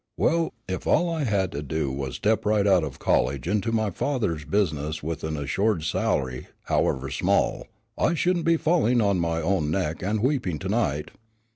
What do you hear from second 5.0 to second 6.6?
with an assured salary,